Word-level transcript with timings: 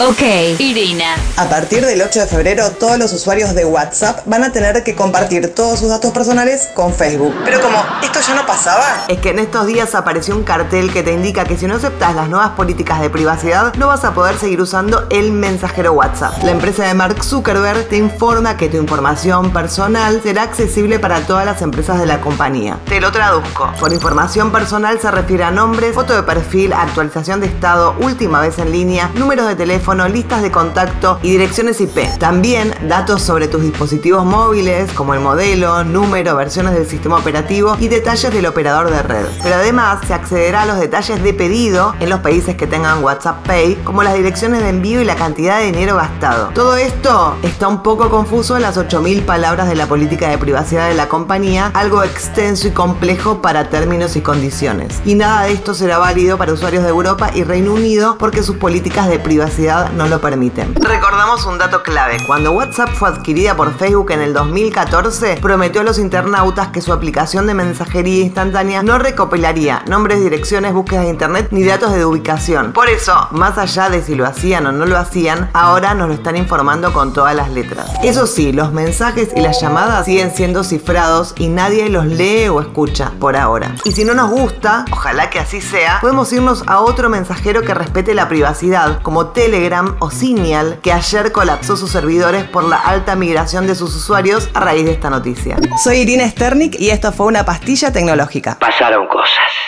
Ok, 0.00 0.22
Irina. 0.60 1.16
A 1.36 1.48
partir 1.48 1.84
del 1.84 2.00
8 2.00 2.20
de 2.20 2.26
febrero, 2.28 2.70
todos 2.70 2.98
los 2.98 3.12
usuarios 3.12 3.52
de 3.56 3.64
WhatsApp 3.64 4.20
van 4.26 4.44
a 4.44 4.52
tener 4.52 4.84
que 4.84 4.94
compartir 4.94 5.52
todos 5.56 5.80
sus 5.80 5.88
datos 5.88 6.12
personales 6.12 6.68
con 6.72 6.94
Facebook. 6.94 7.34
Pero 7.44 7.60
como 7.60 7.78
esto 8.00 8.20
ya 8.20 8.36
no 8.36 8.46
pasaba. 8.46 9.06
Es 9.08 9.18
que 9.18 9.30
en 9.30 9.40
estos 9.40 9.66
días 9.66 9.96
apareció 9.96 10.36
un 10.36 10.44
cartel 10.44 10.92
que 10.92 11.02
te 11.02 11.12
indica 11.12 11.44
que 11.44 11.56
si 11.56 11.66
no 11.66 11.74
aceptas 11.74 12.14
las 12.14 12.28
nuevas 12.28 12.50
políticas 12.50 13.00
de 13.00 13.10
privacidad, 13.10 13.74
no 13.74 13.88
vas 13.88 14.04
a 14.04 14.14
poder 14.14 14.38
seguir 14.38 14.60
usando 14.60 15.04
el 15.10 15.32
mensajero 15.32 15.94
WhatsApp. 15.94 16.44
La 16.44 16.52
empresa 16.52 16.84
de 16.84 16.94
Mark 16.94 17.24
Zuckerberg 17.24 17.88
te 17.88 17.96
informa 17.96 18.56
que 18.56 18.68
tu 18.68 18.76
información 18.76 19.52
personal 19.52 20.20
será 20.22 20.44
accesible 20.44 21.00
para 21.00 21.22
todas 21.22 21.44
las 21.44 21.60
empresas 21.60 21.98
de 21.98 22.06
la 22.06 22.20
compañía. 22.20 22.78
Te 22.88 23.00
lo 23.00 23.10
traduzco. 23.10 23.72
Por 23.80 23.92
información 23.92 24.52
personal 24.52 25.00
se 25.00 25.10
refiere 25.10 25.42
a 25.42 25.50
nombres, 25.50 25.92
foto 25.92 26.14
de 26.14 26.22
perfil, 26.22 26.72
actualización 26.72 27.40
de 27.40 27.46
estado, 27.46 27.96
última 27.98 28.40
vez 28.40 28.60
en 28.60 28.70
línea, 28.70 29.10
números 29.14 29.48
de 29.48 29.56
teléfono, 29.56 29.87
listas 29.94 30.42
de 30.42 30.50
contacto 30.50 31.18
y 31.22 31.30
direcciones 31.30 31.80
IP. 31.80 32.18
También 32.18 32.74
datos 32.88 33.22
sobre 33.22 33.48
tus 33.48 33.62
dispositivos 33.62 34.24
móviles, 34.24 34.92
como 34.92 35.14
el 35.14 35.20
modelo, 35.20 35.82
número, 35.84 36.36
versiones 36.36 36.74
del 36.74 36.86
sistema 36.86 37.16
operativo 37.16 37.76
y 37.80 37.88
detalles 37.88 38.32
del 38.32 38.46
operador 38.46 38.90
de 38.90 39.02
red. 39.02 39.26
Pero 39.42 39.56
además 39.56 40.00
se 40.06 40.14
accederá 40.14 40.62
a 40.62 40.66
los 40.66 40.78
detalles 40.78 41.22
de 41.22 41.32
pedido 41.32 41.94
en 42.00 42.10
los 42.10 42.20
países 42.20 42.56
que 42.56 42.66
tengan 42.66 43.02
WhatsApp 43.02 43.46
Pay, 43.46 43.76
como 43.84 44.02
las 44.02 44.14
direcciones 44.14 44.62
de 44.62 44.68
envío 44.68 45.00
y 45.00 45.04
la 45.04 45.16
cantidad 45.16 45.58
de 45.58 45.66
dinero 45.66 45.96
gastado. 45.96 46.50
Todo 46.54 46.76
esto 46.76 47.36
está 47.42 47.68
un 47.68 47.82
poco 47.82 48.10
confuso 48.10 48.56
en 48.56 48.62
las 48.62 48.76
8.000 48.76 49.24
palabras 49.24 49.68
de 49.68 49.74
la 49.74 49.86
política 49.86 50.28
de 50.28 50.38
privacidad 50.38 50.88
de 50.88 50.94
la 50.94 51.08
compañía, 51.08 51.70
algo 51.74 52.02
extenso 52.02 52.68
y 52.68 52.72
complejo 52.72 53.40
para 53.40 53.70
términos 53.70 54.16
y 54.16 54.20
condiciones. 54.20 55.00
Y 55.04 55.14
nada 55.14 55.44
de 55.44 55.52
esto 55.52 55.72
será 55.72 55.98
válido 55.98 56.36
para 56.36 56.52
usuarios 56.52 56.82
de 56.82 56.90
Europa 56.90 57.30
y 57.34 57.44
Reino 57.44 57.72
Unido 57.72 58.16
porque 58.18 58.42
sus 58.42 58.56
políticas 58.56 59.08
de 59.08 59.18
privacidad 59.18 59.77
no 59.94 60.08
lo 60.08 60.20
permiten. 60.20 60.74
Recordamos 60.74 61.44
un 61.46 61.58
dato 61.58 61.82
clave. 61.82 62.18
Cuando 62.26 62.52
WhatsApp 62.52 62.90
fue 62.90 63.08
adquirida 63.08 63.56
por 63.56 63.74
Facebook 63.76 64.10
en 64.10 64.20
el 64.20 64.32
2014, 64.32 65.38
prometió 65.40 65.80
a 65.80 65.84
los 65.84 65.98
internautas 65.98 66.68
que 66.68 66.80
su 66.80 66.92
aplicación 66.92 67.46
de 67.46 67.54
mensajería 67.54 68.24
instantánea 68.24 68.82
no 68.82 68.98
recopilaría 68.98 69.82
nombres, 69.86 70.22
direcciones, 70.22 70.72
búsquedas 70.72 71.04
de 71.04 71.10
internet 71.10 71.48
ni 71.50 71.64
datos 71.64 71.92
de 71.92 72.04
ubicación. 72.04 72.72
Por 72.72 72.88
eso, 72.88 73.28
más 73.30 73.58
allá 73.58 73.90
de 73.90 74.02
si 74.02 74.14
lo 74.14 74.26
hacían 74.26 74.66
o 74.66 74.72
no 74.72 74.86
lo 74.86 74.98
hacían, 74.98 75.50
ahora 75.52 75.94
nos 75.94 76.08
lo 76.08 76.14
están 76.14 76.36
informando 76.36 76.92
con 76.92 77.12
todas 77.12 77.34
las 77.34 77.50
letras. 77.50 77.90
Eso 78.02 78.26
sí, 78.26 78.52
los 78.52 78.72
mensajes 78.72 79.30
y 79.34 79.40
las 79.40 79.60
llamadas 79.60 80.04
siguen 80.04 80.34
siendo 80.34 80.64
cifrados 80.64 81.34
y 81.36 81.48
nadie 81.48 81.88
los 81.88 82.06
lee 82.06 82.48
o 82.48 82.60
escucha 82.60 83.12
por 83.18 83.36
ahora. 83.36 83.74
Y 83.84 83.92
si 83.92 84.04
no 84.04 84.14
nos 84.14 84.30
gusta, 84.30 84.84
ojalá 84.90 85.30
que 85.30 85.38
así 85.38 85.60
sea, 85.60 85.98
podemos 86.00 86.32
irnos 86.32 86.64
a 86.66 86.80
otro 86.80 87.08
mensajero 87.08 87.62
que 87.62 87.74
respete 87.74 88.14
la 88.14 88.28
privacidad, 88.28 89.02
como 89.02 89.26
Telegram 89.68 89.96
o 90.00 90.10
Signal, 90.10 90.80
que 90.82 90.92
ayer 90.92 91.30
colapsó 91.30 91.76
sus 91.76 91.90
servidores 91.90 92.44
por 92.44 92.64
la 92.64 92.76
alta 92.76 93.14
migración 93.16 93.66
de 93.66 93.74
sus 93.74 93.94
usuarios 93.94 94.48
a 94.54 94.60
raíz 94.60 94.86
de 94.86 94.92
esta 94.92 95.10
noticia. 95.10 95.58
Soy 95.84 95.98
Irina 95.98 96.26
Sternik 96.26 96.80
y 96.80 96.88
esto 96.88 97.12
fue 97.12 97.26
una 97.26 97.44
pastilla 97.44 97.92
tecnológica. 97.92 98.56
Pasaron 98.58 99.06
cosas. 99.08 99.67